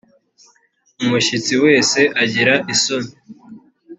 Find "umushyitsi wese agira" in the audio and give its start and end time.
1.03-2.53